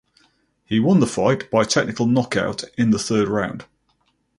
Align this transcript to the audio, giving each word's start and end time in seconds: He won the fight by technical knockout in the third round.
He 0.65 0.79
won 0.79 0.99
the 0.99 1.05
fight 1.05 1.51
by 1.51 1.63
technical 1.63 2.07
knockout 2.07 2.63
in 2.75 2.89
the 2.89 2.97
third 2.97 3.27
round. 3.27 3.65